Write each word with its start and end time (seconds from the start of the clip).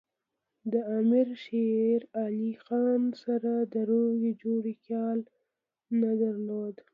د 0.71 0.73
امیر 0.97 1.27
شېر 1.43 2.01
علي 2.23 2.51
خان 2.63 3.01
سره 3.23 3.53
د 3.73 3.75
روغې 3.89 4.31
جوړې 4.41 4.73
خیال 4.83 5.19
نه 6.01 6.11
درلود. 6.21 6.75